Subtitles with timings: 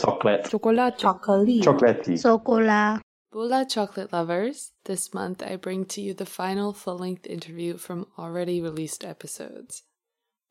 [0.50, 0.98] Chocolate.
[0.98, 0.98] Chocolate.
[0.98, 1.62] Chocolate.
[1.62, 2.14] Chocolatey.
[2.14, 3.00] Sokola.
[3.34, 8.06] Bula chocolate lovers, this month I bring to you the final full length interview from
[8.16, 9.82] already released episodes.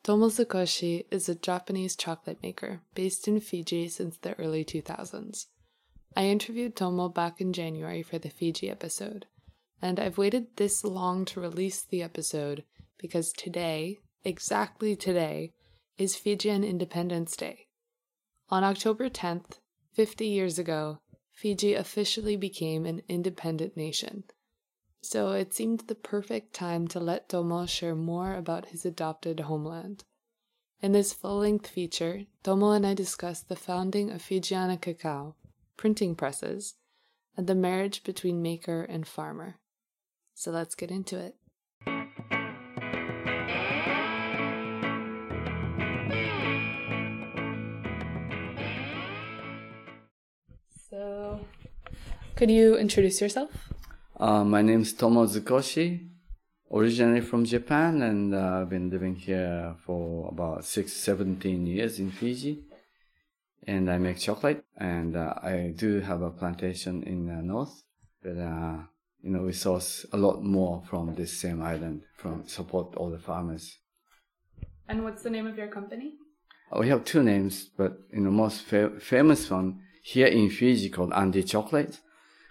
[0.03, 5.45] Tomo Sakoshi is a Japanese chocolate maker based in Fiji since the early 2000s.
[6.17, 9.27] I interviewed Tomo back in January for the Fiji episode,
[9.81, 12.65] and I've waited this long to release the episode
[12.97, 15.53] because today, exactly today,
[15.97, 17.67] is Fijian Independence Day.
[18.53, 19.57] On October 10th,
[19.93, 20.99] 50 years ago,
[21.31, 24.25] Fiji officially became an independent nation.
[25.01, 30.03] So it seemed the perfect time to let Tomo share more about his adopted homeland.
[30.83, 35.33] In this full length feature, Tomo and I discuss the founding of Fijiana Cacao,
[35.75, 36.75] printing presses,
[37.35, 39.55] and the marriage between maker and farmer.
[40.35, 41.37] So let's get into it.
[52.43, 53.51] Could you introduce yourself?
[54.19, 56.09] Uh, my name is Tomo Zukoshi,
[56.69, 62.11] originally from Japan, and uh, I've been living here for about six, 17 years in
[62.11, 62.65] Fiji.
[63.65, 67.81] And I make chocolate, and uh, I do have a plantation in the north,
[68.21, 68.75] but uh,
[69.21, 73.19] you know we source a lot more from this same island, from support all the
[73.19, 73.77] farmers.
[74.89, 76.15] And what's the name of your company?
[76.73, 80.89] Uh, We have two names, but you know most fa- famous one here in Fiji
[80.89, 82.01] called Andy Chocolate,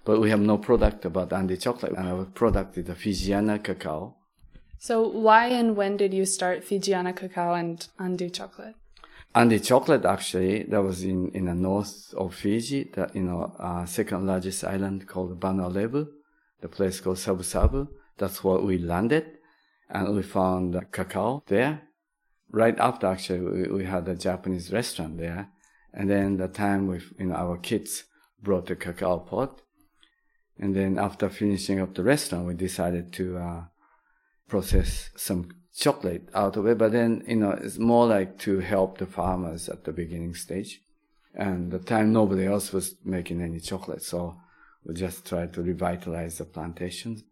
[0.05, 4.17] but we have no product about Andy Chocolate, and our product is the Fijiana Cacao.
[4.78, 8.75] So, why and when did you start Fijiana Cacao and Undo Chocolate?
[9.34, 13.86] Andy Chocolate actually that was in in the north of Fiji, the you know uh,
[13.86, 16.06] second largest island called Vanua Levu,
[16.61, 17.89] the place called Sabu Sabu.
[18.19, 19.25] That's where we landed,
[19.89, 21.83] and we found the cacao there.
[22.50, 25.48] Right after actually we, we had a Japanese restaurant there,
[25.94, 28.05] and then the time with you know our kids
[28.42, 29.62] brought the cacao pot,
[30.62, 33.62] and then after finishing up the restaurant, we decided to uh,
[34.48, 36.78] process some chocolate out of it.
[36.78, 40.81] But then you know it's more like to help the farmers at the beginning stage,
[41.34, 44.37] and at the time nobody else was making any chocolate, so
[44.87, 47.25] we just tried to revitalize the plantations.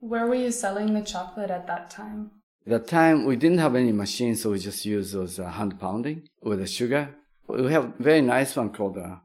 [0.00, 2.30] Where were you selling the chocolate at that time?
[2.66, 6.28] the time we didn't have any machines, so we just used those uh, hand pounding
[6.42, 7.14] with the sugar.
[7.46, 9.22] We have a very nice one called a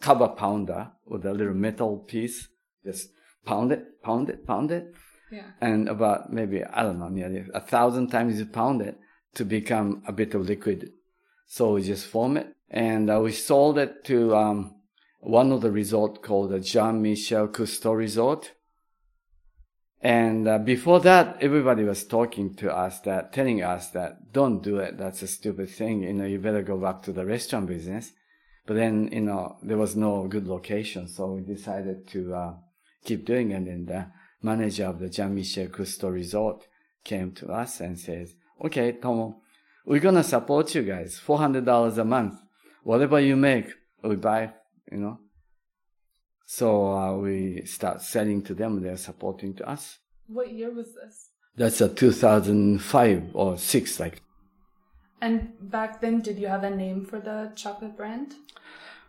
[0.00, 2.48] kaba pounder with a little metal piece.
[2.84, 3.10] Just
[3.44, 4.94] pound it, pound it, pound it,
[5.30, 5.50] Yeah.
[5.60, 8.98] and about maybe I don't know, nearly a thousand times you pound it
[9.34, 10.90] to become a bit of liquid.
[11.46, 14.74] So we just form it, and uh, we sold it to um,
[15.20, 18.52] one of the resort called the Jean Michel Cousteau Resort.
[20.00, 24.76] And uh, before that, everybody was talking to us that, telling us that don't do
[24.78, 24.96] it.
[24.96, 26.04] That's a stupid thing.
[26.04, 28.12] You know, you better go back to the restaurant business.
[28.68, 32.54] But then, you know, there was no good location, so we decided to uh,
[33.02, 33.54] keep doing it.
[33.54, 34.06] And then the
[34.42, 36.66] manager of the Jean Michel Cousteau Resort
[37.02, 39.40] came to us and says, "Okay, Tomo,
[39.86, 41.18] we're gonna support you guys.
[41.18, 42.34] Four hundred dollars a month.
[42.82, 43.72] Whatever you make,
[44.04, 44.52] we buy.
[44.92, 45.18] You know."
[46.44, 48.82] So uh, we start selling to them.
[48.82, 49.98] They're supporting to us.
[50.26, 51.30] What year was this?
[51.56, 54.20] That's a 2005 or six, like.
[55.20, 58.34] And back then, did you have a name for the chocolate brand?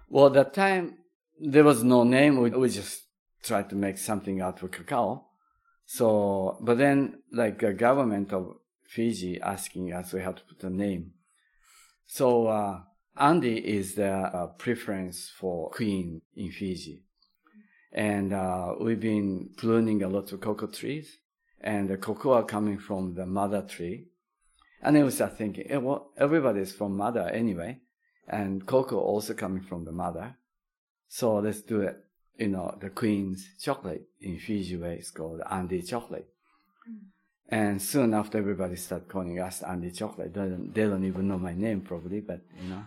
[0.10, 0.96] Well, at that time
[1.40, 2.42] there was no name.
[2.42, 3.04] We, we just
[3.44, 5.26] tried to make something out of cacao.
[5.86, 10.70] So, but then like the government of Fiji asking us, we have to put a
[10.70, 11.12] name.
[12.06, 12.82] So, uh,
[13.18, 17.04] Andy is the uh, preference for queen in Fiji.
[17.92, 21.18] And, uh, we've been pruning a lot of cocoa trees
[21.62, 24.08] and the cocoa are coming from the mother tree.
[24.82, 27.80] And then we start thinking, eh, well, everybody's from mother anyway
[28.30, 30.36] and cocoa also coming from the mother.
[31.08, 31.98] So let's do it.
[32.38, 36.30] You know, the queen's chocolate in Fiji way is called Andy chocolate.
[37.50, 40.34] And soon after everybody started calling us Andy chocolate.
[40.34, 42.84] They don't, they don't even know my name probably, but you know.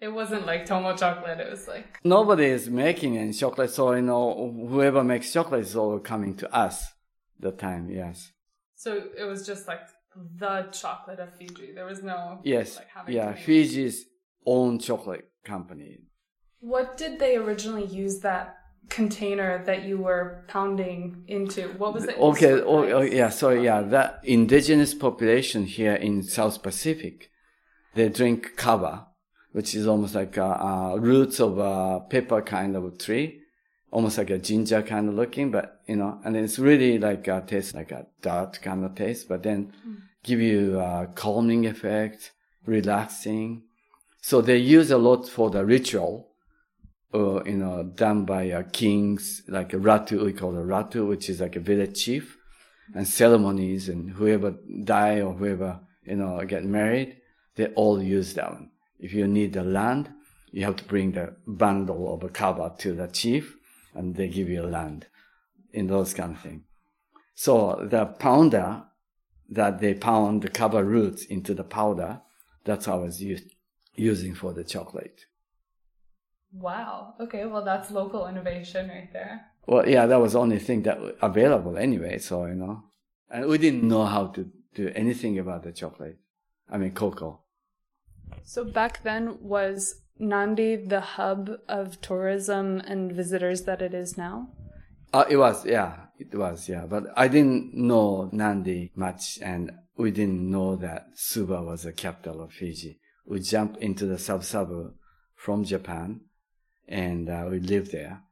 [0.00, 1.40] It wasn't like Tomo chocolate.
[1.40, 5.74] It was like Nobody is making any chocolate, so you know, whoever makes chocolate is
[5.74, 6.92] all coming to us
[7.40, 8.30] the time, yes.
[8.76, 9.04] so.
[9.16, 9.80] It was just like
[10.38, 11.72] the chocolate of Fiji.
[11.74, 12.76] There was no Yes.
[12.76, 14.04] Like having yeah, Fiji's
[14.46, 15.98] own chocolate company.
[16.60, 18.56] What did they originally use that
[18.88, 21.68] container that you were pounding into?
[21.78, 22.18] What was it?
[22.18, 27.30] Okay, oh, oh, yeah, sorry, yeah, that indigenous population here in South Pacific,
[27.94, 29.06] they drink kava,
[29.52, 33.40] which is almost like uh, uh, roots of a pepper kind of a tree,
[33.94, 37.40] almost like a ginger kind of looking, but you know, and it's really like uh,
[37.42, 39.72] tastes like a dirt kind of taste, but then
[40.24, 42.32] give you a calming effect,
[42.66, 43.62] relaxing.
[44.20, 46.28] So they use a lot for the ritual,
[47.14, 51.30] uh, you know, done by uh, kings, like a ratu, we call it ratu, which
[51.30, 52.36] is like a village chief,
[52.96, 57.18] and ceremonies, and whoever die or whoever, you know, get married,
[57.54, 58.70] they all use that one.
[58.98, 60.12] If you need the land,
[60.50, 63.56] you have to bring the bundle of a kava to the chief,
[63.94, 65.06] and they give you land
[65.72, 66.62] in those kind of things.
[67.34, 68.84] So the pounder
[69.48, 72.20] that they pound the kava roots into the powder,
[72.64, 73.54] that's how it's used,
[73.94, 75.26] using for the chocolate.
[76.52, 77.14] Wow.
[77.20, 77.44] Okay.
[77.46, 79.46] Well, that's local innovation right there.
[79.66, 82.18] Well, yeah, that was the only thing that was available anyway.
[82.18, 82.84] So, you know,
[83.30, 86.18] and we didn't know how to do anything about the chocolate.
[86.70, 87.40] I mean, cocoa.
[88.44, 94.48] So back then was Nandi the hub of tourism and visitors that it is now?
[95.12, 96.86] Uh, it was, yeah, it was, yeah.
[96.86, 102.42] But I didn't know Nandi much and we didn't know that Suva was the capital
[102.42, 102.98] of Fiji.
[103.26, 104.94] We jumped into the sub-suburb
[105.36, 106.20] from Japan
[106.88, 108.22] and uh, we lived there.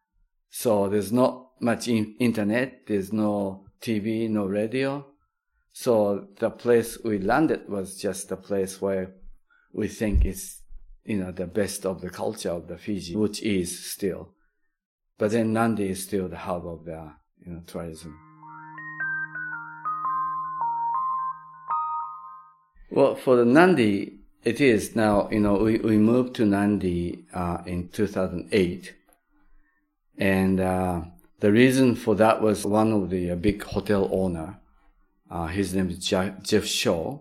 [0.50, 2.86] So there's not much in- internet.
[2.86, 5.06] There's no TV, no radio.
[5.72, 9.12] So the place we landed was just a place where
[9.72, 10.60] we think is,
[11.04, 14.30] you know, the best of the culture of the Fiji, which is still.
[15.18, 17.12] But then Nandi is still the hub of the,
[17.44, 18.18] you know, tourism.
[22.90, 27.58] Well, for the Nandi, it is now, you know, we, we moved to Nandi uh,
[27.64, 28.94] in 2008.
[30.18, 31.02] And uh,
[31.40, 34.60] the reason for that was one of the uh, big hotel owner,
[35.30, 37.20] uh, his name is Jeff Shaw.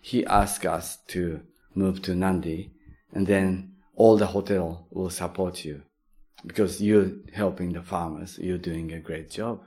[0.00, 1.42] He asked us to
[1.74, 2.72] move to Nandi
[3.12, 5.82] and then all the hotel will support you
[6.46, 8.38] because you're helping the farmers.
[8.38, 9.60] You're doing a great job.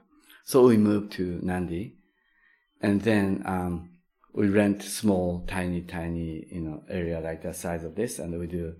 [0.46, 1.98] So we moved to Nandi
[2.82, 3.90] and then, um,
[4.34, 8.48] we rent small, tiny, tiny, you know, area like the size of this, and we
[8.48, 8.74] do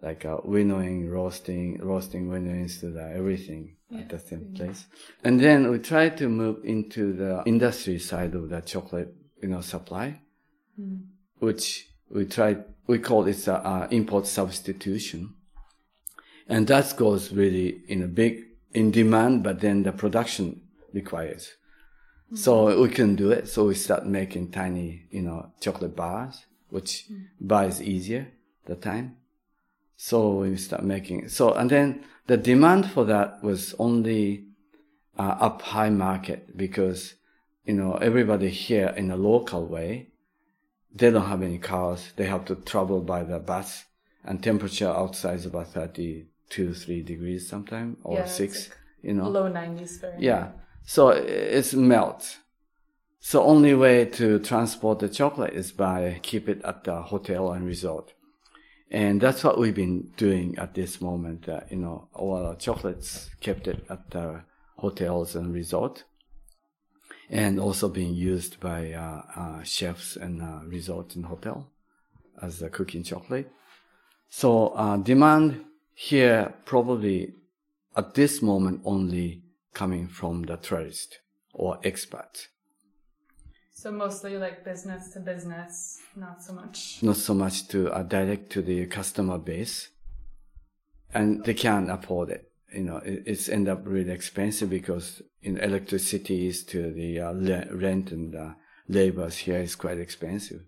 [0.00, 4.00] like uh, winnowing, roasting, roasting, winnowing, the everything yeah.
[4.00, 4.86] at the same place.
[5.24, 9.12] And then we try to move into the industry side of the chocolate,
[9.42, 10.20] you know, supply,
[10.80, 11.02] mm.
[11.38, 12.56] which we try,
[12.90, 15.34] we call it a, uh, import substitution.
[16.48, 21.54] And that goes really in a big, in demand, but then the production requires.
[22.34, 23.48] So we can do it.
[23.48, 27.68] So we start making tiny, you know, chocolate bars, which mm.
[27.68, 28.32] is easier
[28.66, 29.16] the time.
[29.96, 34.46] So we start making, so, and then the demand for that was only
[35.16, 37.14] uh, up high market because,
[37.64, 40.09] you know, everybody here in a local way,
[40.94, 42.12] they don't have any cars.
[42.16, 43.84] They have to travel by the bus
[44.24, 49.28] and temperature outside is about 32, 3 degrees sometime or yeah, 6, like you know.
[49.28, 50.22] Low 90s Fahrenheit.
[50.22, 50.48] Yeah.
[50.84, 52.38] So it's melt.
[53.20, 57.66] So only way to transport the chocolate is by keep it at the hotel and
[57.66, 58.14] resort.
[58.90, 61.48] And that's what we've been doing at this moment.
[61.48, 64.42] Uh, you know, all our chocolates kept it at the
[64.76, 66.04] hotels and resort,
[67.30, 71.68] and also being used by uh, uh, chefs and uh, resort and hotel
[72.42, 73.50] as a cooking chocolate.
[74.28, 77.34] So uh, demand here probably
[77.96, 79.42] at this moment only
[79.72, 81.20] coming from the tourist
[81.54, 82.48] or expat.
[83.72, 86.98] So mostly like business to business, not so much.
[87.02, 89.88] Not so much to uh, direct to the customer base,
[91.14, 92.49] and they can't afford it.
[92.72, 97.32] You know, it, it's end up really expensive because in electricity is to the uh,
[97.72, 98.50] rent and uh,
[98.88, 100.62] labors here is quite expensive.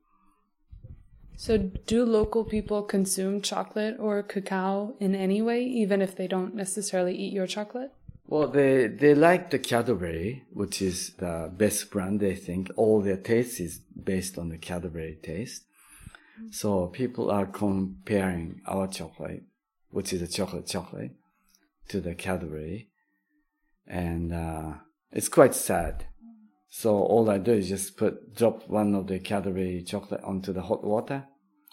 [1.37, 6.55] So, do local people consume chocolate or cacao in any way, even if they don't
[6.55, 7.91] necessarily eat your chocolate?
[8.27, 12.71] Well, they, they like the Cadbury, which is the best brand, they think.
[12.77, 15.65] All their taste is based on the Cadbury taste.
[16.51, 19.43] So people are comparing our chocolate,
[19.91, 21.13] which is a chocolate chocolate,
[21.89, 22.89] to the Cadbury.
[23.87, 24.75] And uh,
[25.11, 26.07] it's quite sad.
[26.69, 30.63] So all I do is just put, drop one of the Cadbury chocolate onto the
[30.63, 31.27] hot water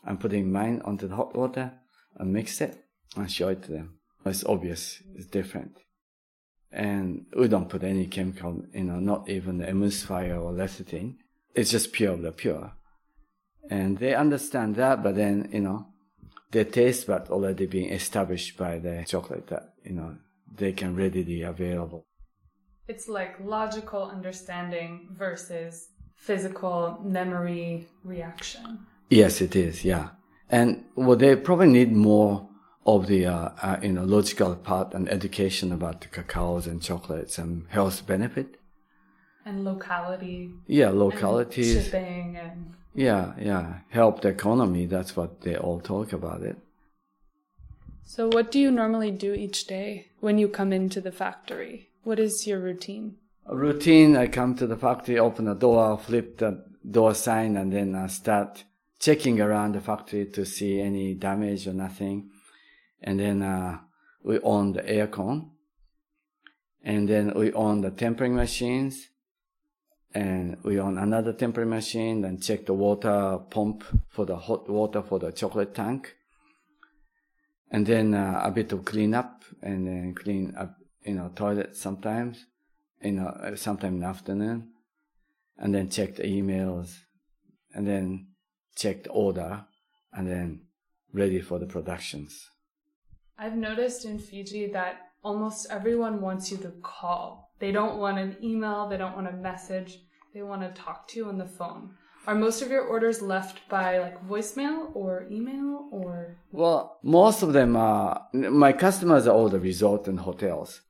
[0.04, 1.74] and putting mine onto the hot water
[2.16, 2.84] and mix it
[3.16, 4.00] and show it to them.
[4.26, 5.78] It's obvious, it's different
[6.72, 11.16] and we don't put any chemical, you know, not even emulsifier or lecithin.
[11.56, 12.74] It's just pure of the pure.
[13.70, 15.88] And they understand that, but then, you know,
[16.52, 20.18] their taste bud already being established by the chocolate that, you know,
[20.56, 22.06] they can readily available.
[22.88, 28.80] It's like logical understanding versus physical memory reaction.
[29.10, 30.10] Yes, it is, yeah.
[30.50, 32.50] And well, they probably need more
[32.86, 37.38] of the uh, uh, you know logical part and education about the cacaos and chocolates
[37.38, 38.58] and health benefit
[39.46, 45.80] and locality yeah locality shipping and yeah yeah help the economy that's what they all
[45.80, 46.58] talk about it
[48.10, 51.90] So, what do you normally do each day when you come into the factory?
[52.02, 53.18] What is your routine?
[53.46, 57.72] A routine I come to the factory, open the door, flip the door sign, and
[57.72, 58.64] then I start
[59.00, 62.32] checking around the factory to see any damage or nothing.
[63.00, 63.78] And then uh,
[64.24, 65.52] we on the aircon.
[66.84, 69.10] And then we on the tempering machines.
[70.14, 75.04] And we on another tempering machine and check the water pump for the hot water
[75.04, 76.16] for the chocolate tank.
[77.72, 82.46] And then uh, a bit of cleanup and then clean up, you know, toilet sometimes,
[83.02, 84.70] you know, sometime in the afternoon.
[85.58, 86.96] And then check the emails
[87.76, 88.30] and then
[88.76, 89.66] check the order
[90.12, 90.62] and then
[91.14, 92.50] ready for the productions.
[93.38, 97.49] I've noticed in Fiji that almost everyone wants you to call.
[97.60, 100.00] They don't want an email, they don't want a message,
[100.34, 101.92] they want to talk to you on the phone.
[102.28, 106.38] Are most of your orders left by like voicemail or email or?
[106.52, 110.82] Well, most of them are, my customers are all the resort and hotels.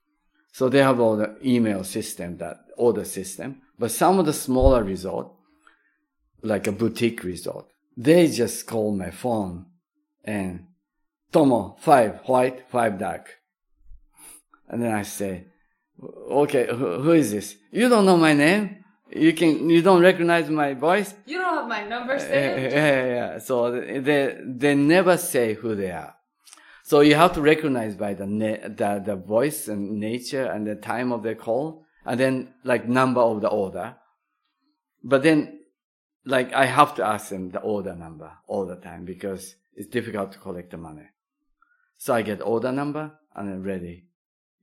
[0.51, 3.61] So they have all the email system, that order system.
[3.77, 5.31] But some of the smaller resort,
[6.41, 9.67] like a boutique resort, they just call my phone
[10.23, 10.65] and
[11.31, 13.37] Tomo, five white, five dark.
[14.67, 15.45] And then I say,
[16.03, 17.55] okay, who, who is this?
[17.71, 18.83] You don't know my name?
[19.11, 21.13] You can, you don't recognize my voice?
[21.25, 22.33] You don't have my number Yeah, saved?
[22.33, 23.39] yeah, eh, eh, yeah.
[23.39, 26.15] So they, they never say who they are.
[26.83, 30.75] So you have to recognize by the, na- the, the voice and nature and the
[30.75, 33.95] time of the call and then like number of the order.
[35.03, 35.59] But then
[36.25, 40.31] like I have to ask them the order number all the time because it's difficult
[40.33, 41.07] to collect the money.
[41.97, 44.05] So I get order number and then ready.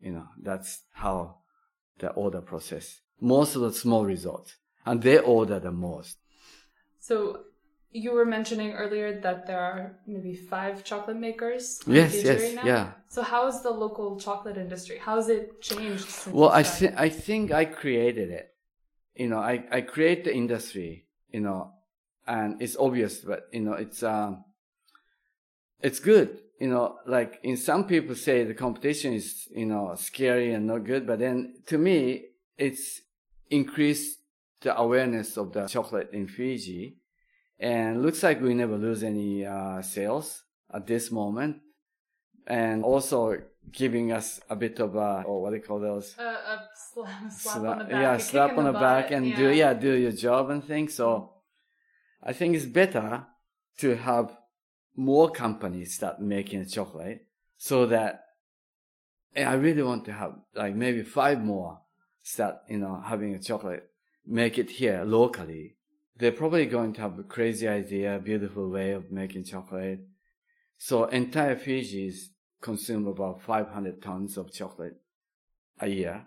[0.00, 1.38] You know, that's how
[1.98, 3.00] the order process.
[3.20, 6.18] Most of the small resorts and they order the most.
[7.00, 7.44] So
[7.90, 11.80] you were mentioning earlier that there are maybe five chocolate makers.
[11.86, 12.64] in Yes, yes, now.
[12.64, 12.92] yeah.
[13.08, 14.98] So how is the local chocolate industry?
[14.98, 16.64] How has it changed since Well, I
[16.96, 18.48] I think I created it.
[19.14, 21.06] You know, I I create the industry.
[21.30, 21.72] You know,
[22.26, 24.44] and it's obvious, but you know, it's um,
[25.80, 26.40] it's good.
[26.58, 30.84] You know, like in some people say the competition is you know scary and not
[30.84, 32.24] good, but then to me,
[32.56, 33.02] it's
[33.50, 34.18] increased
[34.62, 36.96] the awareness of the chocolate in Fiji,
[37.60, 41.58] and looks like we never lose any uh, sales at this moment,
[42.46, 43.36] and also
[43.72, 47.30] giving us a bit of a or what do you call those a, a slap,
[47.32, 47.90] slap Sla- on the back.
[47.90, 50.94] yeah, slap on the, back butt, and do yeah, do your job and things.
[50.94, 51.32] So
[52.22, 53.26] I think it's better
[53.78, 54.36] to have
[54.96, 57.26] more companies start making chocolate
[57.56, 58.24] so that
[59.36, 61.80] I really want to have like maybe five more
[62.22, 63.88] start, you know, having a chocolate,
[64.26, 65.76] make it here locally.
[66.16, 70.00] They're probably going to have a crazy idea, beautiful way of making chocolate.
[70.78, 72.30] So entire Fiji's
[72.62, 74.96] consume about 500 tons of chocolate
[75.78, 76.26] a year.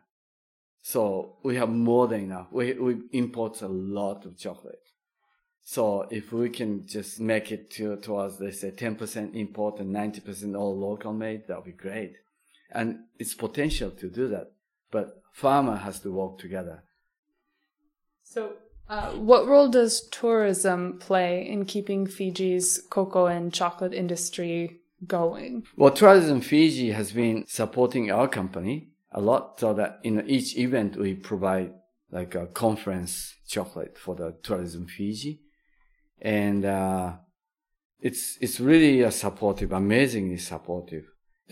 [0.82, 2.48] So we have more than enough.
[2.52, 4.89] We, we import a lot of chocolate.
[5.72, 10.58] So if we can just make it to, towards, let's say 10% import and 90%
[10.58, 12.16] all local made, that would be great.
[12.72, 14.52] And it's potential to do that.
[14.90, 16.86] But farmer has to work together.
[18.24, 18.54] So,
[18.90, 25.68] uh, what role does tourism play in keeping Fiji's cocoa and chocolate industry going?
[25.78, 30.96] Well, Tourism Fiji has been supporting our company a lot so that in each event
[30.96, 31.74] we provide
[32.10, 35.42] like a conference chocolate for the Tourism Fiji.
[36.22, 37.14] And, uh,
[38.02, 41.06] it's, it's really uh, supportive, amazingly supportive.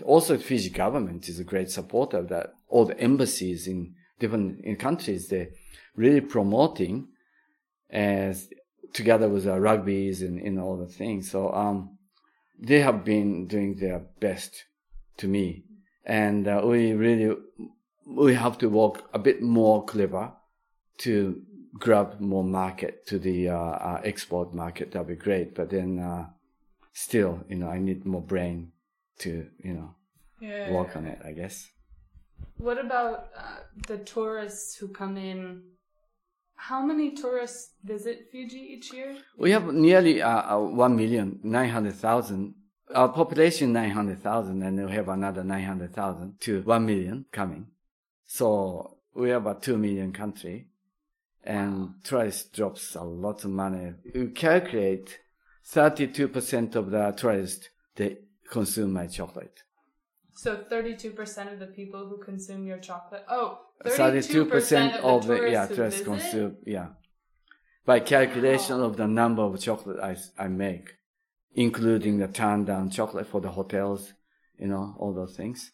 [0.04, 2.54] Also, Fiji government is a great supporter that.
[2.70, 5.48] All the embassies in different in countries, they're
[5.96, 7.08] really promoting
[7.90, 8.50] as
[8.94, 11.32] together with the rugbies and, and all the things.
[11.32, 11.98] So, um,
[12.60, 14.66] they have been doing their best
[15.18, 15.64] to me.
[16.06, 17.36] And uh, we really,
[18.06, 20.34] we have to work a bit more clever
[21.00, 21.42] to
[21.80, 24.92] grab more market to the uh, uh, export market.
[24.92, 25.56] That'd be great.
[25.56, 26.28] But then, uh,
[26.94, 28.72] still, you know, I need more brain
[29.20, 29.96] to, you know,
[30.40, 30.72] Yeah.
[30.72, 31.68] work on it, I guess.
[32.58, 35.64] What about uh, the tourists who come in?
[36.56, 39.18] How many tourists visit Fiji each year?
[39.38, 42.56] We have nearly uh, uh, 1 million, 900,000.
[42.96, 47.68] Our population 900,000 and we have another 900,000 to 1 million coming.
[48.26, 50.68] So we have a 2 million country
[51.48, 53.94] and tourist drops a lot of money.
[54.14, 55.20] We calculate
[55.66, 58.18] 32% of the tourists, they
[58.52, 59.64] consume my chocolate.
[60.36, 63.24] So 32% of the people who consume your chocolate.
[63.30, 66.90] Oh, 32% 32% of the, the, yeah, tourists consume, yeah.
[67.86, 70.98] By calculation of the number of chocolate I, I make,
[71.56, 74.14] including the turn down chocolate for the hotels,
[74.60, 75.72] you know, all those things.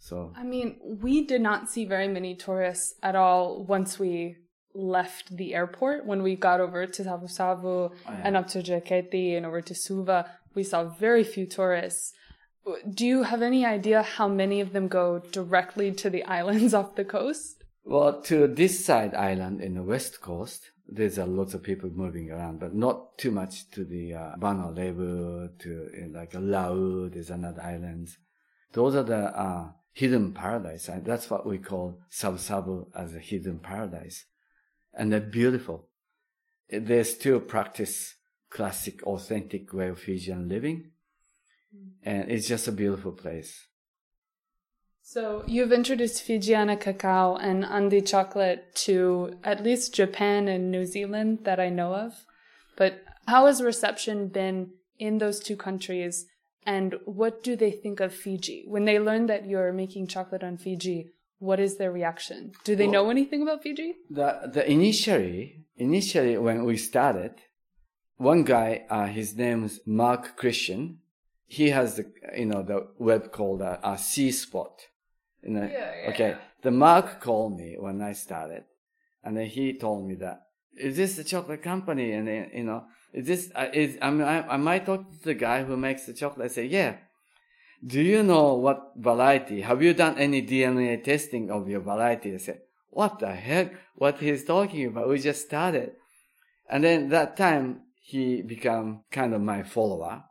[0.00, 4.38] So I mean, we did not see very many tourists at all once we
[4.74, 6.06] left the airport.
[6.06, 8.20] When we got over to Savu Savu Oh, yeah.
[8.24, 12.12] and up to Jakarta and over to Suva, we saw very few tourists.
[12.88, 16.94] Do you have any idea how many of them go directly to the islands off
[16.94, 17.64] the coast?
[17.84, 22.30] Well, to this side island in the west coast, there's a lots of people moving
[22.30, 27.30] around, but not too much to the uh, Vanua Levu, to uh, like Lau, there's
[27.30, 28.18] another islands.
[28.72, 30.88] Those are the uh, hidden paradise.
[30.88, 34.24] And that's what we call Sabu Sabu as a hidden paradise.
[34.94, 35.88] And they're beautiful.
[36.68, 38.16] They still practice
[38.50, 40.90] classic, authentic way of Fijian living.
[41.74, 42.08] Mm-hmm.
[42.08, 43.66] And it's just a beautiful place.
[45.02, 51.40] So you've introduced Fijiana cacao and Andi chocolate to at least Japan and New Zealand
[51.42, 52.24] that I know of.
[52.76, 56.26] But how has reception been in those two countries
[56.64, 58.64] and what do they think of Fiji?
[58.66, 61.10] When they learn that you're making chocolate on Fiji,
[61.48, 62.38] what is their reaction?
[62.68, 63.88] Do they Well- know anything about Fiji?
[64.20, 65.40] the the initially
[65.88, 67.32] initially when we started,
[68.32, 70.82] one guy, uh, his name is Mark Christian.
[71.58, 72.04] He has the
[72.40, 74.74] you know the web called uh, uh, C Spot.
[75.44, 76.30] You know, Yeah, yeah, okay.
[76.34, 76.38] yeah.
[76.66, 78.64] The Mark called me when I started,
[79.24, 80.38] and then he told me that
[80.88, 82.06] is this the chocolate company?
[82.16, 82.80] And then, you know,
[83.18, 86.02] is this uh, is I mean I, I might talk to the guy who makes
[86.06, 86.50] the chocolate.
[86.50, 86.92] I say yeah.
[87.84, 89.62] Do you know what variety?
[89.62, 92.34] Have you done any DNA testing of your variety?
[92.34, 92.60] I said,
[92.90, 93.74] what the heck?
[93.94, 95.08] What he's talking about?
[95.08, 95.92] We just started.
[96.68, 100.24] And then that time he become kind of my follower.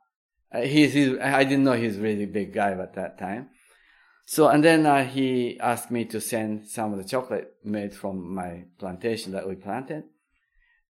[0.53, 3.50] Uh, he's, he's, I didn't know he's really big guy at that time.
[4.25, 8.34] So, and then uh, he asked me to send some of the chocolate made from
[8.34, 10.03] my plantation that we planted.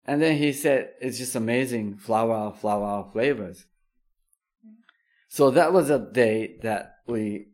[0.06, 3.66] And then he said, it's just amazing flower, flower flavors.
[5.29, 7.48] So that was a day that we,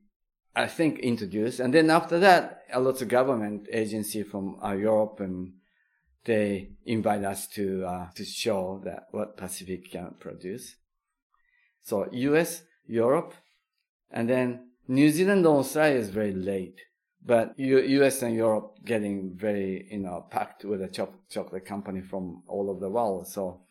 [0.55, 1.59] I think, introduced.
[1.59, 5.53] And then after that, a lot of government agency from uh, Europe and
[6.25, 10.75] they invite us to uh, to show that what Pacific can produce.
[11.83, 13.35] So U.S., Europe,
[14.09, 16.81] and then New Zealand and Australia is very late,
[17.23, 18.23] but U- U.S.
[18.23, 22.79] and Europe getting very you know packed with a cho- chocolate company from all over
[22.79, 23.27] the world.
[23.27, 23.61] So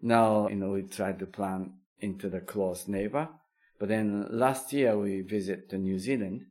[0.00, 3.28] now you know we try to plan into the close neighbor.
[3.78, 6.46] But then last year we visit to New Zealand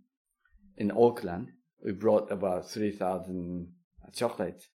[0.77, 1.51] in Auckland.
[1.83, 3.73] We brought about three thousand
[4.13, 4.69] chocolates,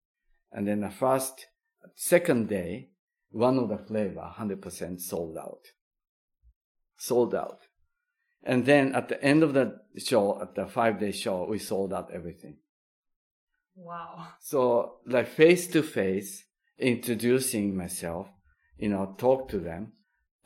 [0.53, 1.47] and then the first
[1.95, 2.91] second day,
[3.31, 5.65] one of the flavor hundred percent sold out.
[6.97, 7.61] Sold out.
[8.43, 11.93] And then at the end of the show, at the five day show, we sold
[11.93, 12.59] out everything.
[13.77, 14.29] Wow.
[14.41, 16.45] So like face to face,
[16.79, 18.29] introducing myself,
[18.79, 19.93] you know, talk to them,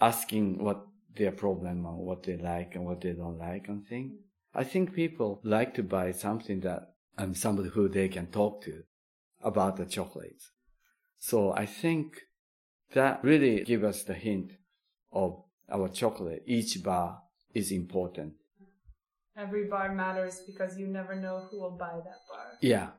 [0.01, 0.87] asking what
[1.17, 4.19] their problem or what they like and what they don't like and thing.
[4.55, 8.83] I think people like to buy something that I'm somebody who they can talk to
[9.43, 10.51] about the chocolates.
[11.19, 12.17] So I think
[12.95, 14.53] that really give us the hint
[15.13, 16.43] of our chocolate.
[16.47, 17.21] Each bar
[17.53, 18.35] is important.
[19.37, 22.59] Every bar matters because you never know who will buy that bar.
[22.61, 22.91] Yeah.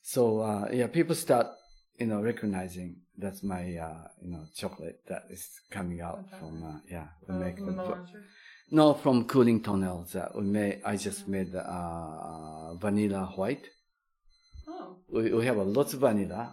[0.00, 1.48] So uh, yeah, people start
[1.98, 6.36] you know recognizing that's my uh, you know chocolate that is coming out Okay.
[6.38, 7.98] from uh, yeah we Uh, make the-
[8.70, 10.80] no from cooling tunnels that we made.
[10.84, 13.66] I just made uh, vanilla white.
[14.66, 14.96] Oh.
[15.14, 16.44] We we have a lots of vanilla.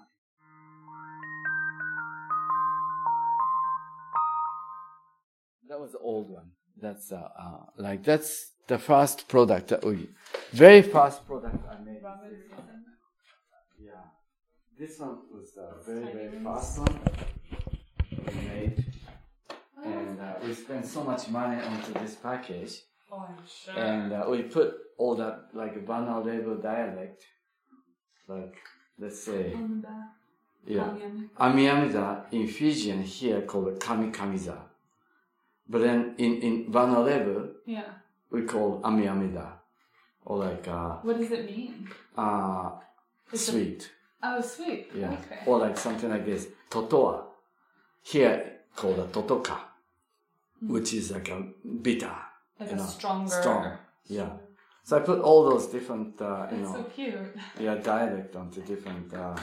[5.70, 6.52] That was the old one.
[6.82, 8.32] That's uh, uh like that's
[8.68, 10.10] the first product that we
[10.52, 12.02] very first product I made.
[13.80, 14.19] Yeah.
[14.80, 17.00] This one was a very, very fast one
[18.12, 18.86] we made.
[19.84, 22.82] And uh, we spent so much money onto this package.
[23.12, 23.78] Oh, I'm sure.
[23.78, 27.24] And uh, we put all that, like, Vanua Levu dialect.
[28.28, 28.56] Like,
[28.98, 30.10] let's say, On the back.
[30.66, 30.84] yeah.
[30.84, 31.30] Onion.
[31.40, 34.58] Amiyamiza in Fijian here called kamikamica.
[35.68, 37.84] But then in, in Vanua Levu, Yeah.
[38.32, 39.48] we call Amiyamida.
[40.26, 41.90] Or like, uh, What does it mean?
[42.18, 42.72] uh,
[43.34, 43.90] It's sweet.
[44.22, 44.88] Oh, sweet.
[44.94, 45.12] Yeah.
[45.14, 45.40] Okay.
[45.46, 46.48] Or like something like this.
[46.70, 47.26] Totoa.
[48.02, 49.58] Here called a totoka,
[50.62, 51.44] which is like a
[51.82, 52.16] bitter.
[52.60, 53.42] like you a know, stronger.
[53.42, 53.78] Strong.
[54.08, 54.30] Yeah.
[54.84, 57.36] So I put all those different, uh, you That's know, so cute.
[57.60, 59.38] yeah, dialect onto different, uh,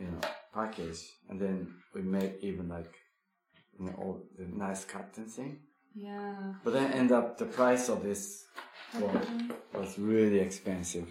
[0.00, 0.20] you know,
[0.52, 1.00] package.
[1.28, 2.92] And then we made even like,
[3.78, 5.60] you know, all the nice cut and thing.
[5.94, 6.54] Yeah.
[6.64, 8.46] But then end up the price of this
[8.98, 9.26] was,
[9.74, 11.08] was really expensive.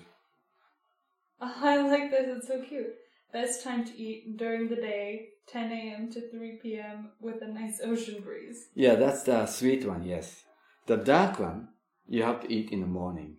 [1.41, 2.37] I like this.
[2.37, 2.93] It's so cute.
[3.33, 6.11] Best time to eat during the day, 10 a.m.
[6.11, 7.11] to 3 p.m.
[7.19, 8.69] with a nice ocean breeze.
[8.73, 10.43] Yeah, that's the sweet one, yes.
[10.85, 11.67] The dark one,
[12.07, 13.35] you have to eat in the morning.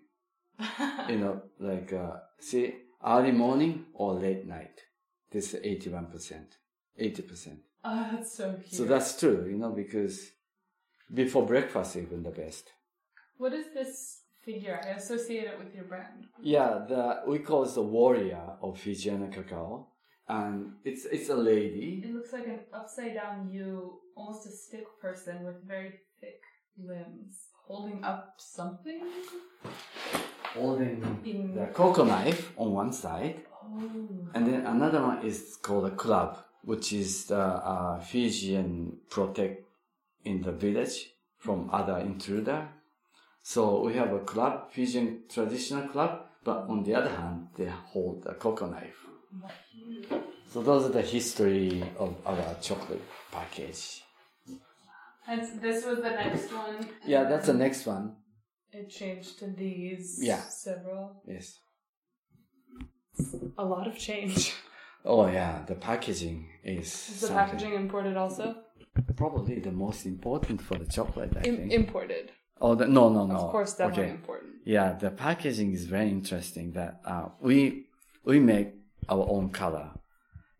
[1.08, 4.82] you know, like uh, see early morning or late night.
[5.30, 6.56] This is eighty one percent,
[6.98, 7.60] eighty percent.
[7.84, 8.72] Oh, that's so cute.
[8.72, 10.32] So that's true, you know, because
[11.12, 12.72] before breakfast even the best.
[13.36, 14.76] What is this figure?
[14.88, 16.18] I associate it with your brand.
[16.54, 19.68] Yeah, the we call it the warrior of Fijiana cacao,
[20.38, 20.54] and
[20.88, 21.88] it's it's a lady.
[22.06, 23.68] It looks like an upside down U,
[24.16, 26.40] almost a stick person with very thick
[26.90, 27.34] limbs,
[27.68, 28.22] holding up
[28.56, 29.00] something.
[30.54, 34.28] holding In- the cocoa knife on one side, Oh.
[34.34, 36.30] and then another one is called a club,
[36.70, 37.38] which is the
[37.72, 38.68] uh, Fijian
[39.10, 39.56] protect
[40.24, 40.96] in the village
[41.36, 42.60] from other intruder.
[43.54, 48.26] So we have a club, Fijian traditional club, but on the other hand, they hold
[48.26, 49.06] a cocoa knife.
[50.52, 53.00] So those are the history of our chocolate
[53.32, 54.02] package.
[55.26, 56.90] And this was the next one.
[57.06, 58.16] Yeah, that's the next one.
[58.70, 60.18] It changed to these.
[60.20, 60.42] Yeah.
[60.42, 61.22] Several.
[61.26, 61.58] Yes.
[63.56, 64.52] A lot of change.
[65.04, 67.34] Oh yeah, the packaging is Is the something.
[67.36, 68.56] packaging imported also?
[69.16, 71.32] probably the most important for the chocolate.
[71.36, 71.72] I Im- think.
[71.72, 72.32] imported.
[72.60, 73.34] Oh the, no, no, no.
[73.34, 74.10] Of course, definitely Okay.
[74.12, 74.52] important.
[74.64, 76.72] Yeah, the packaging is very interesting.
[76.72, 77.86] That uh, we
[78.24, 78.68] we make
[79.08, 79.92] our own color,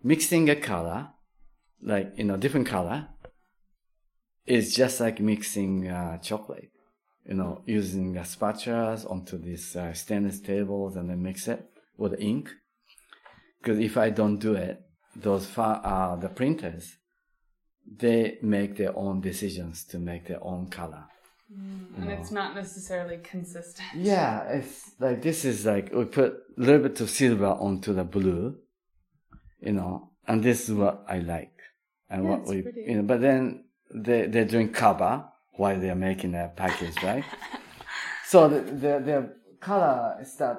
[0.03, 1.11] mixing a color,
[1.83, 3.09] like you know, different color,
[4.47, 6.71] is just like mixing uh, chocolate.
[7.27, 11.63] You know, using uh, spatulas onto these uh, stainless tables and then mix it
[11.99, 12.49] with ink.
[13.61, 14.81] Because if I don't do it,
[15.15, 16.97] those fa- uh, the printers,
[17.87, 21.05] they make their own decisions to make their own color.
[21.51, 23.89] And it's not necessarily consistent.
[23.95, 28.05] Yeah, it's like this is like we put a little bit of silver onto the
[28.05, 28.57] blue,
[29.61, 31.59] you know, and this is what I like,
[32.11, 32.83] and Yeah, what we, pretty.
[32.83, 33.03] you know.
[33.03, 37.25] But then they they're doing cover while they're making their package, right?
[38.27, 40.59] so the, the their color start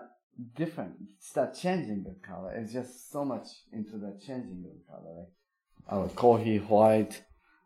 [0.56, 2.52] different, start changing the color.
[2.56, 5.16] It's just so much into the changing of the color.
[5.18, 5.30] Like
[5.88, 7.24] our coffee white,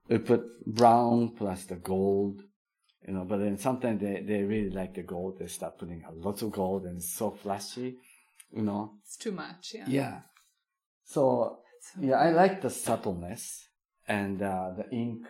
[0.09, 2.43] we put brown plus the gold
[3.07, 5.39] you know, but then sometimes they, they really like the gold.
[5.39, 7.97] They start putting a lot of gold and it's so flashy,
[8.51, 8.93] you know.
[9.03, 9.85] It's too much, yeah.
[9.87, 10.19] Yeah.
[11.03, 11.59] So,
[11.99, 13.67] yeah, I like the subtleness
[14.07, 15.25] and uh, the ink,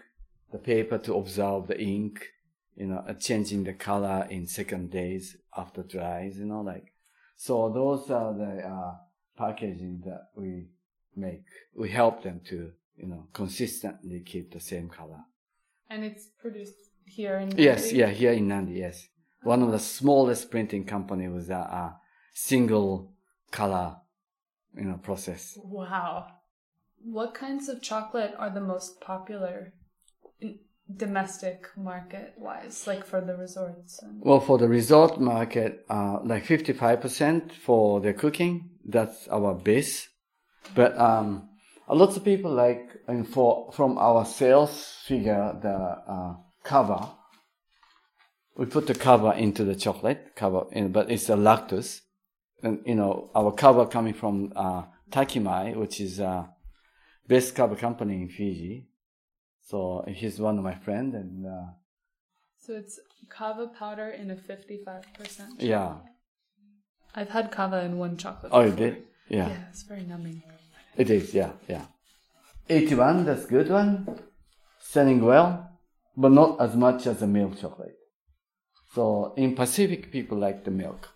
[0.51, 2.27] the paper to absorb the ink,
[2.75, 6.93] you know, uh, changing the color in second days after dries, you know, like.
[7.35, 8.93] So those are the uh,
[9.35, 10.67] packaging that we
[11.15, 11.43] make.
[11.75, 15.21] We help them to, you know, consistently keep the same color.
[15.89, 19.07] And it's produced here in Yes, yeah, here in Nandi, yes.
[19.43, 21.99] One of the smallest printing company with a, a
[22.33, 23.13] single
[23.51, 23.97] color,
[24.75, 25.57] you know, process.
[25.63, 26.27] Wow.
[27.03, 29.73] What kinds of chocolate are the most popular
[30.39, 30.59] in
[30.95, 34.01] domestic market wise, like for the resorts?
[34.01, 34.21] And...
[34.21, 40.07] Well, for the resort market, uh, like 55% for the cooking, that's our base.
[40.73, 41.49] But, um,
[41.87, 47.11] a lot of people like, and for, from our sales figure, the, uh, kava,
[48.55, 52.01] we put the kava into the chocolate kava, in, but it's a lactose.
[52.61, 56.45] And, you know, our kava coming from, uh, Takimai, which is, uh,
[57.27, 58.87] best kava company in Fiji.
[59.65, 61.73] So he's one of my friends and, uh,
[62.57, 62.99] So it's
[63.29, 65.61] kava powder in a 55%.
[65.61, 65.97] yeah.
[67.15, 68.51] I've had kava in one chocolate.
[68.55, 69.03] Oh, you did?
[69.29, 69.49] Yeah.
[69.49, 70.41] Yeah, it's very numbing.
[70.97, 71.85] It is, yeah, yeah.
[72.69, 74.19] 81, that's good one.
[74.79, 75.72] Selling well,
[76.15, 77.95] but not as much as the milk chocolate.
[78.93, 81.09] So in Pacific, people like the milk.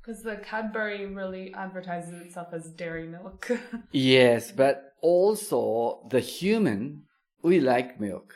[0.00, 3.50] Because the Cadbury really advertises itself as dairy milk.
[3.92, 7.04] Yes, but also the human,
[7.42, 8.34] we like milk.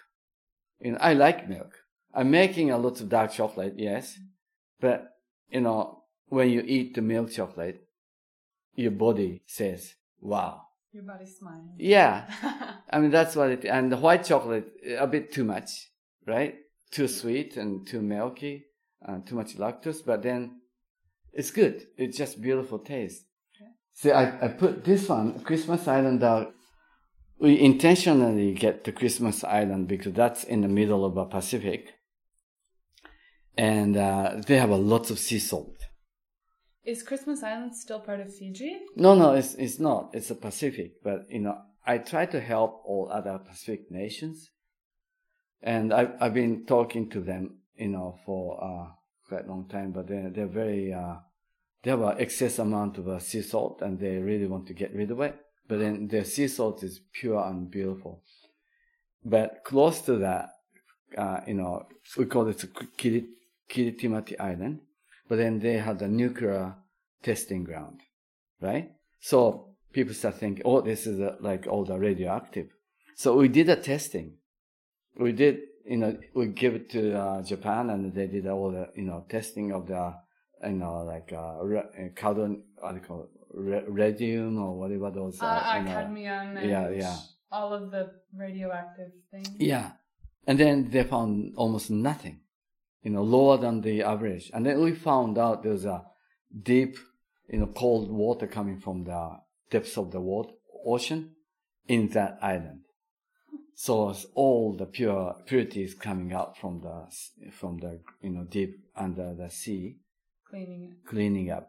[0.81, 1.73] You know, I like milk.
[2.15, 4.19] I'm making a lot of dark chocolate, yes,
[4.81, 5.17] but
[5.51, 7.87] you know, when you eat the milk chocolate,
[8.75, 10.66] your body says, "Wow."
[10.97, 11.75] Your body's smiling.
[11.77, 12.25] Yeah,
[12.91, 15.91] I mean, that's what it, and the white chocolate, a bit too much,
[16.27, 16.55] right?
[16.91, 18.65] Too sweet and too milky,
[19.07, 20.63] uh, too much lactose, but then
[21.35, 21.87] it's good.
[21.99, 23.27] It's just beautiful taste.
[23.93, 26.55] See, I, I put this one, Christmas Island out.
[27.39, 31.93] We intentionally get the Christmas Island because that's in the middle of the Pacific.
[33.59, 35.76] And, uh, they have a lot of sea salt.
[36.87, 38.79] Is Christmas Island still part of Fiji?
[38.95, 40.11] No, no, it's it's not.
[40.15, 44.51] It's the Pacific, but you know, I try to help all other Pacific nations,
[45.61, 48.93] and I've I've been talking to them, you know, for uh,
[49.29, 49.91] quite a long time.
[49.91, 51.17] But they're they're very uh,
[51.83, 54.95] they have an excess amount of uh, sea salt, and they really want to get
[54.95, 55.35] rid of it.
[55.67, 58.23] But then their sea salt is pure and beautiful.
[59.25, 60.51] But close to that,
[61.19, 62.65] uh, you know, we call it
[62.97, 63.27] kiri
[63.69, 64.83] Kiritimati Island,
[65.29, 66.75] but then they had a nuclear
[67.23, 68.01] testing ground,
[68.61, 68.91] right?
[69.21, 72.69] So people start thinking, oh, this is a, like all the radioactive.
[73.17, 74.35] So we did a testing.
[75.19, 78.89] We did, you know, we give it to uh, Japan and they did all the,
[78.95, 80.15] you know, testing of the,
[80.65, 83.31] you know, like, uh, re- carbon, what do you call it?
[83.55, 87.17] Re- radium or whatever those, uh, uh, uh, cadmium and Yeah, yeah.
[87.51, 89.49] all of the radioactive things.
[89.59, 89.93] Yeah.
[90.47, 92.41] And then they found almost nothing,
[93.07, 94.51] you know, lower than the average.
[94.53, 96.03] And then we found out there's a
[96.61, 96.99] deep,
[97.49, 99.23] you know, cold water coming from the
[99.71, 100.51] depths of the water,
[100.85, 101.37] ocean
[101.87, 102.81] in that island.
[103.77, 107.07] So all the pure purity is coming out from the,
[107.53, 109.99] from the, you know, deep under the sea,
[110.51, 111.09] Cleaning it.
[111.09, 111.69] cleaning up.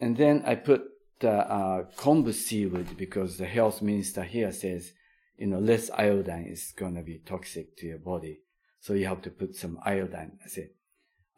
[0.00, 0.80] And then I put
[1.20, 4.92] the uh, kombu seaweed because the health minister here says,
[5.36, 8.40] you know, less iodine is going to be toxic to your body.
[8.80, 10.38] So you have to put some iodine.
[10.44, 10.70] I said,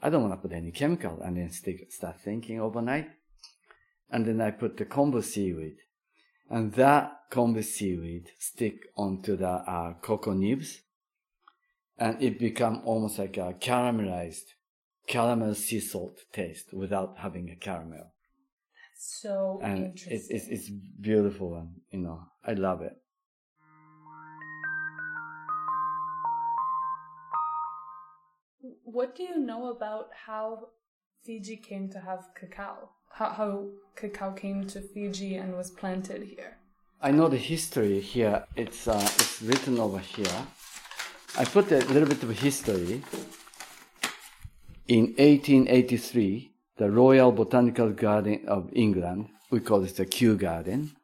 [0.03, 3.09] I don't want to put any chemical and then stick, start thinking overnight.
[4.11, 5.77] And then I put the kombu seaweed
[6.49, 10.81] and that kombu seaweed stick onto the uh, cocoa nibs
[11.97, 14.55] and it become almost like a caramelized
[15.07, 18.13] caramel sea salt taste without having a caramel.
[18.95, 20.13] That's so And interesting.
[20.17, 23.00] it's, it's, it's beautiful and, you know, I love it.
[28.93, 30.71] What do you know about how
[31.25, 32.89] Fiji came to have cacao?
[33.13, 36.57] How, how cacao came to Fiji and was planted here?
[37.01, 38.45] I know the history here.
[38.57, 40.41] It's uh, it's written over here.
[41.39, 43.03] I put a little bit of history.
[44.89, 50.97] In 1883, the Royal Botanical Garden of England, we call it the Kew Garden,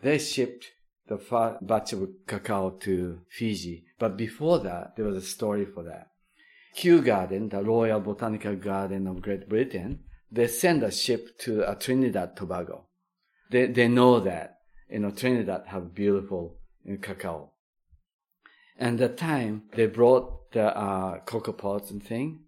[0.00, 0.64] they shipped
[1.08, 3.84] the first batch of cacao to Fiji.
[3.98, 6.08] But before that, there was a story for that.
[6.74, 11.74] Kew Garden, the Royal Botanical Garden of Great Britain, they send a ship to uh,
[11.76, 12.86] Trinidad Tobago.
[13.50, 14.58] They, they know that,
[14.90, 17.52] you know, Trinidad have beautiful you know, cacao.
[18.76, 22.40] And the time they brought the uh, cocoa pods and thing,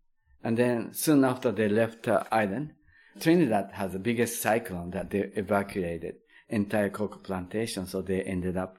[0.43, 2.73] and then soon after they left the island,
[3.21, 6.17] Trinidad has the biggest cyclone that they evacuated
[6.49, 7.87] entire cocoa plantation.
[7.87, 8.79] So they ended up,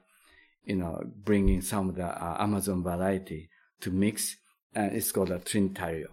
[0.64, 4.36] you know, bringing some of the uh, Amazon variety to mix,
[4.74, 6.08] and it's called a Trinitario.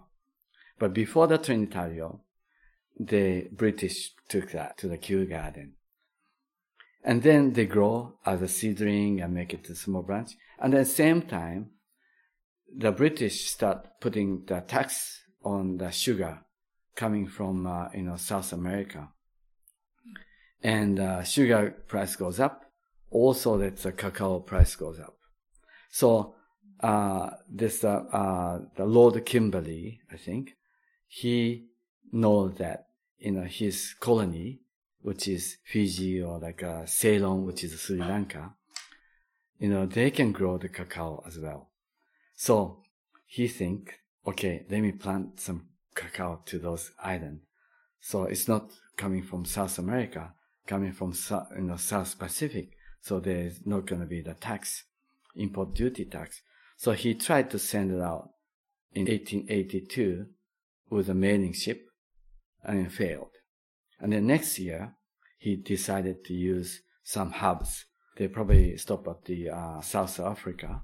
[0.79, 2.19] But before the Trinitario,
[2.99, 5.73] the British took that to the Kew Garden.
[7.03, 10.31] And then they grow as a seedling and make it a small branch.
[10.59, 11.71] And at the same time,
[12.75, 16.41] the British start putting the tax on the sugar
[16.95, 19.09] coming from, uh, you know, South America.
[20.63, 22.63] And uh, sugar price goes up.
[23.11, 25.17] Also, that the cacao price goes up.
[25.91, 26.34] So,
[26.79, 30.55] uh, this, uh, uh, the Lord Kimberley, I think,
[31.07, 31.67] he
[32.11, 34.59] knows that, you know, his colony,
[35.01, 38.53] which is Fiji or like uh, Ceylon, which is Sri Lanka,
[39.59, 41.69] you know, they can grow the cacao as well.
[42.35, 42.83] So
[43.25, 47.41] he think, okay, let me plant some cacao to those islands.
[48.01, 50.33] So it's not coming from South America,
[50.67, 51.13] coming from
[51.55, 52.71] you know, South Pacific.
[53.01, 54.83] So there's not going to be the tax,
[55.35, 56.41] import duty tax.
[56.75, 58.31] So he tried to send it out
[58.93, 60.27] in 1882
[60.89, 61.87] with a mailing ship
[62.63, 63.31] and it failed.
[63.99, 64.95] And then next year,
[65.37, 67.85] he decided to use some hubs.
[68.17, 70.81] They probably stop at the uh, South Africa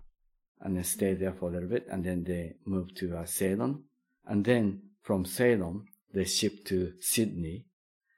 [0.60, 1.88] and then stay there for a little bit.
[1.90, 3.84] And then they moved to uh, Ceylon.
[4.26, 7.66] And then from Ceylon, they shipped to Sydney.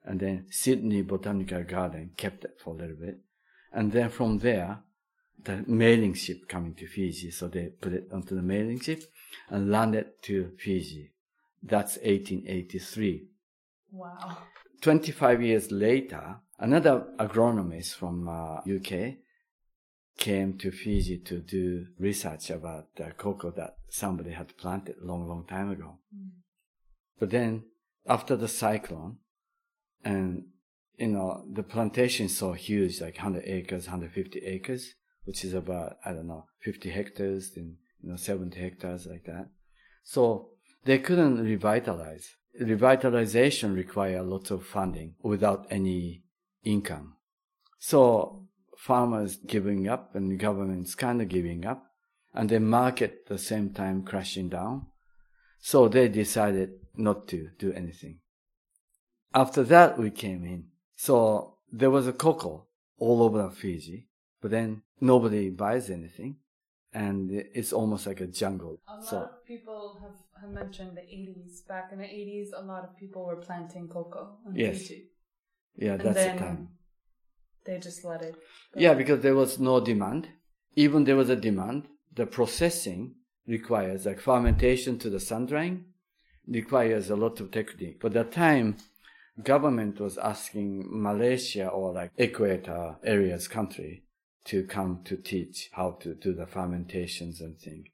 [0.03, 3.19] And then Sydney Botanical Garden kept it for a little bit.
[3.71, 4.79] And then from there,
[5.43, 7.31] the mailing ship coming to Fiji.
[7.31, 9.03] So they put it onto the mailing ship
[9.49, 11.11] and landed to Fiji.
[11.61, 13.27] That's 1883.
[13.91, 14.37] Wow.
[14.81, 19.15] 25 years later, another agronomist from uh, UK
[20.17, 25.27] came to Fiji to do research about the cocoa that somebody had planted a long,
[25.27, 25.99] long time ago.
[27.19, 27.63] But then
[28.07, 29.17] after the cyclone,
[30.03, 30.45] and
[30.97, 34.93] you know, the plantation is so huge, like 100 acres, 150 acres,
[35.25, 39.49] which is about, I don't know, 50 hectares and, you know, 70 hectares like that.
[40.03, 40.49] So
[40.85, 42.35] they couldn't revitalize.
[42.61, 46.23] Revitalization require lots of funding without any
[46.63, 47.15] income.
[47.79, 51.85] So farmers giving up and governments kind of giving up
[52.33, 54.87] and the market at the same time crashing down.
[55.59, 58.19] So they decided not to do anything.
[59.33, 60.65] After that, we came in.
[60.95, 64.07] So there was a cocoa all over Fiji,
[64.43, 66.33] but then nobody buys anything.
[67.05, 68.75] and it's almost like a jungle.
[68.87, 71.53] A lot so of people have, have mentioned the 80s.
[71.67, 74.77] Back in the 80s, a lot of people were planting cocoa on Yes.
[74.81, 74.99] Fiji.
[75.85, 76.61] yeah, And that's then the time.
[77.65, 78.35] they just let it
[78.73, 78.79] go.
[78.85, 80.23] Yeah, because there was no demand.
[80.75, 81.87] Even there was a demand,
[82.19, 83.01] the processing
[83.47, 85.77] requires like fermentation to the sun drying
[86.61, 87.97] requires a lot of technique.
[88.03, 88.67] But that time,
[89.41, 90.69] government was asking
[91.09, 94.03] Malaysia or like equator areas country
[94.45, 97.87] to come to teach how to do the fermentations and things.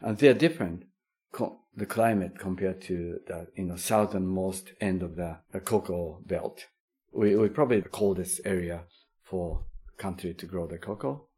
[0.00, 0.84] And they're different,
[1.32, 6.66] co- the climate compared to the, you know, southernmost end of the, the cocoa belt.
[7.12, 8.84] We, we probably the coldest area
[9.22, 9.64] for
[9.96, 11.28] country to grow the cocoa.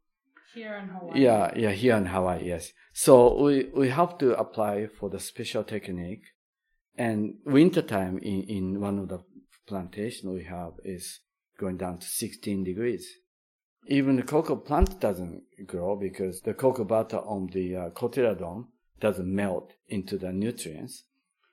[0.53, 1.21] Here in Hawaii.
[1.21, 2.71] Yeah, yeah, here in Hawaii, yes.
[2.93, 6.23] So we, we have to apply for the special technique.
[6.97, 9.19] And wintertime in, in one of the
[9.67, 11.19] plantation we have is
[11.59, 13.07] going down to 16 degrees.
[13.87, 18.65] Even the cocoa plant doesn't grow because the cocoa butter on the uh, cotyledon
[18.99, 21.03] doesn't melt into the nutrients.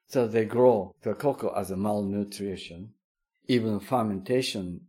[0.06, 2.94] So they grow the cocoa as a malnutrition.
[3.46, 4.80] Even fermentation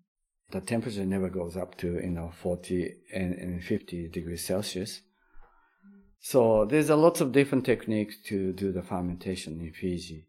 [0.52, 5.02] the temperature never goes up to you know 40 and, and 50 degrees celsius
[6.20, 10.28] so there's a lot of different techniques to do the fermentation in fiji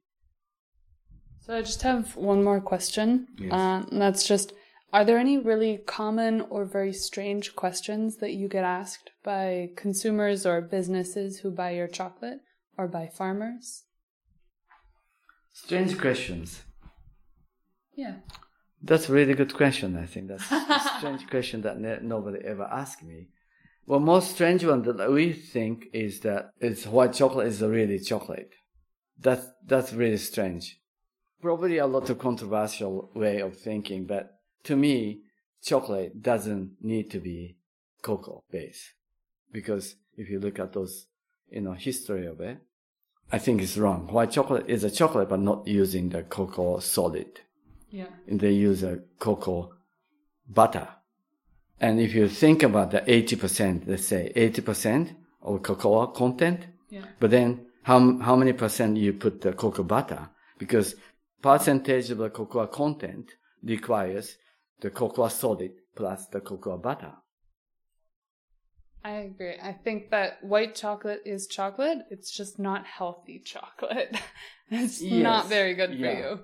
[1.40, 3.28] So I just have one more question.
[3.38, 3.52] Yes.
[3.52, 4.52] Uh, and that's just
[4.92, 10.46] Are there any really common or very strange questions that you get asked by consumers
[10.46, 12.40] or businesses who buy your chocolate
[12.78, 13.84] or by farmers?
[15.56, 16.62] strange questions.
[17.94, 18.16] Yeah.
[18.82, 20.28] that's a really good question i think.
[20.28, 23.28] That's a strange question that ne- nobody ever asked me.
[23.86, 28.50] Well most strange one that we think is that it's white chocolate is really chocolate.
[29.18, 30.78] That's that's really strange.
[31.40, 34.35] Probably a lot of controversial way of thinking, but
[34.66, 35.20] to me,
[35.62, 37.56] chocolate doesn't need to be
[38.02, 38.92] cocoa base.
[39.52, 41.06] Because if you look at those,
[41.50, 42.58] you know, history of it,
[43.32, 44.06] I think it's wrong.
[44.06, 47.40] White chocolate is a chocolate, but not using the cocoa solid.
[47.90, 48.06] Yeah.
[48.28, 49.72] And they use a cocoa
[50.48, 50.88] butter.
[51.80, 57.04] And if you think about the 80%, let's say 80% of cocoa content, Yeah.
[57.20, 60.30] but then how, how many percent you put the cocoa butter?
[60.58, 60.94] Because
[61.42, 64.36] percentage of the cocoa content requires
[64.80, 67.12] the cocoa solid plus the cocoa butter.
[69.04, 69.54] I agree.
[69.62, 71.98] I think that white chocolate is chocolate.
[72.10, 74.16] It's just not healthy chocolate.
[74.70, 76.40] it's not very good for you.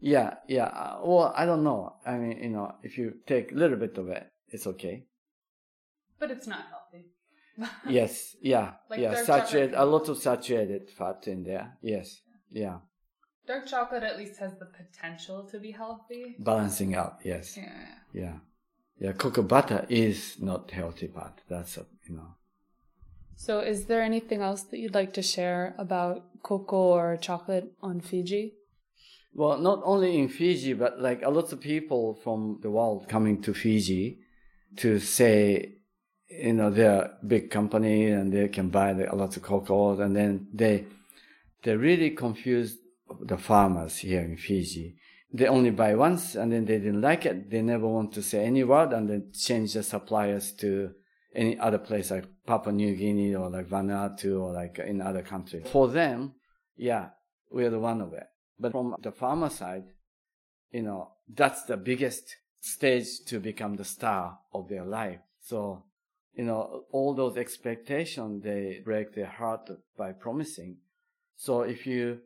[0.00, 0.66] Yeah, yeah.
[0.66, 1.96] uh, Well, I don't know.
[2.06, 5.04] I mean, you know, if you take a little bit of it, it's okay.
[6.18, 7.08] But it's not healthy.
[7.88, 9.14] Yes, yeah, Like yeah.
[9.24, 9.88] Saturated, chocolate.
[9.88, 11.76] a lot of saturated fat in there.
[11.82, 12.78] Yes, yeah.
[13.48, 16.36] Dark chocolate at least has the potential to be healthy.
[16.38, 17.14] Balancing out.
[17.24, 17.72] Yes, Yeah.
[18.12, 18.36] yeah,
[19.00, 19.12] yeah.
[19.12, 22.34] Cocoa butter is not healthy, but that's a, you know.
[23.36, 28.00] So, is there anything else that you'd like to share about cocoa or chocolate on
[28.00, 28.54] Fiji?
[29.32, 33.40] Well, not only in Fiji, but like a lot of people from the world coming
[33.42, 34.18] to Fiji
[34.76, 35.72] to say,
[36.28, 40.14] you know, they're a big company and they can buy a lot of cocoa, and
[40.14, 40.84] then they
[41.62, 42.78] they're really confused
[43.20, 44.96] the farmers here in Fiji.
[45.32, 47.50] They only buy once, and then they didn't like it.
[47.50, 50.92] They never want to say any word, and then change the suppliers to
[51.34, 55.66] any other place like Papua New Guinea or like Vanuatu or like in other countries.
[55.70, 56.34] For them,
[56.76, 57.10] yeah,
[57.50, 58.26] we're the one of it.
[58.58, 59.84] But from the farmer side,
[60.70, 65.20] you know, that's the biggest stage to become the star of their life.
[65.40, 65.84] So,
[66.34, 70.78] you know, all those expectations, they break their heart by promising.
[71.36, 72.20] So if you,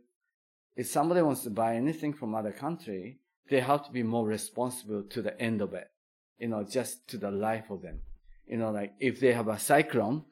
[0.76, 3.18] if somebody wants to buy anything from other country,
[3.50, 5.88] they have to be more responsible to the end of it,
[6.38, 8.00] you know, just to the life of them.
[8.46, 10.24] You know, like if they have a cyclone,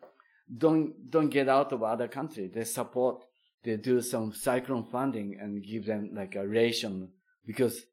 [0.56, 2.50] don't, don't get out of other country.
[2.52, 3.24] They support
[3.62, 7.10] they do some cyclone funding and give them like a ration
[7.46, 7.84] because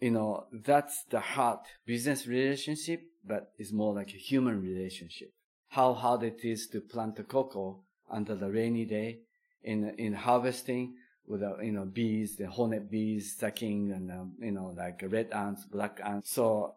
[0.00, 5.32] you know that's the heart business relationship but it's more like a human relationship
[5.68, 7.80] how hard it is to plant the cocoa
[8.10, 9.20] under the rainy day
[9.62, 10.94] in in harvesting
[11.26, 15.30] with the you know bees the hornet bees sucking and um, you know like red
[15.32, 16.74] ants black ants so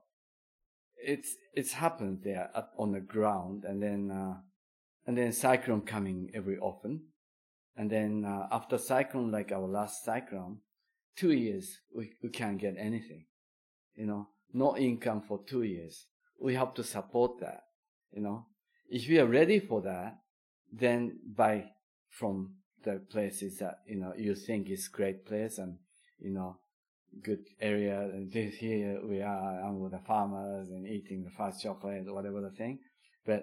[0.95, 4.35] it's it's happened there up on the ground and then uh,
[5.05, 7.01] and then cyclone coming every often
[7.77, 10.57] and then uh, after cyclone, like our last cyclone,
[11.15, 13.25] two years we, we can't get anything.
[13.95, 16.07] You know, no income for two years.
[16.41, 17.61] We have to support that.
[18.11, 18.47] You know,
[18.89, 20.17] if we are ready for that,
[20.73, 21.65] then buy
[22.09, 22.55] from
[22.87, 25.77] the places that you know you think is great place and
[26.19, 26.57] you know
[27.23, 27.99] good area.
[28.13, 32.13] And this here we are I'm with the farmers and eating the fast chocolate or
[32.13, 32.79] whatever the thing.
[33.25, 33.41] But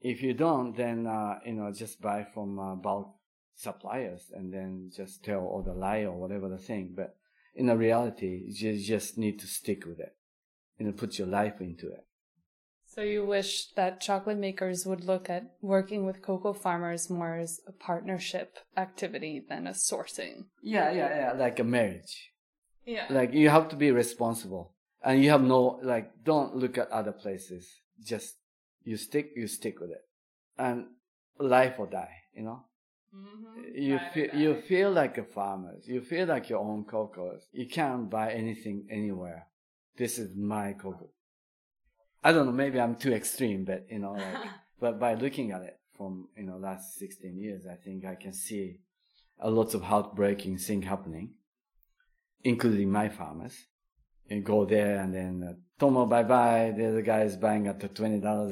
[0.00, 3.14] If you don't, then uh, you know just buy from uh, bulk
[3.54, 6.94] suppliers and then just tell all the lie or whatever the thing.
[6.94, 7.16] But
[7.54, 10.14] in the reality, you just need to stick with it
[10.78, 12.05] and put your life into it.
[12.96, 17.60] So you wish that chocolate makers would look at working with cocoa farmers more as
[17.66, 20.46] a partnership activity than a sourcing.
[20.62, 22.32] Yeah, yeah, yeah, like a marriage.
[22.86, 23.04] Yeah.
[23.10, 24.72] Like you have to be responsible
[25.04, 27.68] and you have no, like, don't look at other places.
[28.02, 28.36] Just,
[28.82, 30.06] you stick, you stick with it
[30.58, 30.86] and
[31.38, 32.64] life or die, you know?
[33.14, 33.74] Mm-hmm.
[33.74, 35.74] You feel, you feel like a farmer.
[35.84, 37.36] You feel like your own cocoa.
[37.52, 39.48] You can't buy anything anywhere.
[39.98, 41.10] This is my cocoa.
[42.26, 44.48] I don't know, maybe I'm too extreme, but you know, like,
[44.80, 48.32] but by looking at it from, you know, last 16 years, I think I can
[48.32, 48.80] see
[49.38, 51.34] a lot of heartbreaking thing happening,
[52.42, 53.66] including my farmers.
[54.28, 56.74] And go there and then, uh, Tomo, bye bye.
[56.76, 58.20] The other guy is buying at the $20